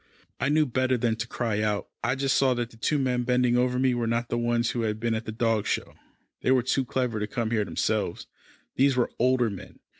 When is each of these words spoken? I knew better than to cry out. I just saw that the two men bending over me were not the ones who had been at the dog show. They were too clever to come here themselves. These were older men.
I 0.39 0.49
knew 0.49 0.65
better 0.65 0.97
than 0.97 1.15
to 1.17 1.27
cry 1.27 1.61
out. 1.61 1.87
I 2.03 2.15
just 2.15 2.35
saw 2.35 2.55
that 2.55 2.71
the 2.71 2.75
two 2.77 2.97
men 2.97 3.21
bending 3.21 3.55
over 3.55 3.77
me 3.77 3.93
were 3.93 4.07
not 4.07 4.29
the 4.29 4.37
ones 4.39 4.71
who 4.71 4.81
had 4.81 4.99
been 4.99 5.13
at 5.13 5.25
the 5.25 5.31
dog 5.31 5.67
show. 5.67 5.93
They 6.41 6.49
were 6.49 6.63
too 6.63 6.85
clever 6.85 7.19
to 7.19 7.27
come 7.27 7.51
here 7.51 7.65
themselves. 7.65 8.25
These 8.77 8.95
were 8.97 9.11
older 9.19 9.51
men. 9.51 9.77